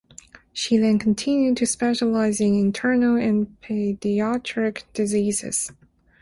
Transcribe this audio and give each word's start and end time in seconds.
She 0.51 0.77
then 0.77 0.97
continued 0.97 1.57
to 1.57 1.67
specialize 1.67 2.41
in 2.41 2.55
internal 2.55 3.17
and 3.17 3.55
pediatric 3.61 4.81
diseases. 4.95 5.71